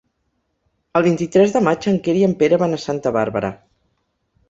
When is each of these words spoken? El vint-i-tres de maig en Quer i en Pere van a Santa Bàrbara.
El 0.99 1.05
vint-i-tres 1.09 1.53
de 1.57 1.63
maig 1.69 1.87
en 1.93 2.01
Quer 2.09 2.17
i 2.25 2.27
en 2.31 2.37
Pere 2.43 2.61
van 2.65 2.77
a 2.79 2.83
Santa 2.89 3.17
Bàrbara. 3.23 3.57